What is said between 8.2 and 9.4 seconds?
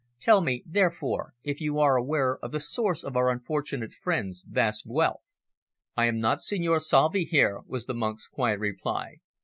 quiet reply.